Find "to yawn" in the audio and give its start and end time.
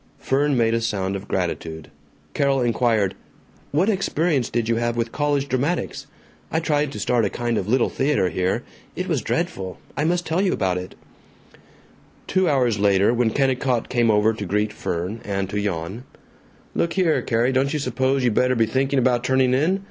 15.51-16.01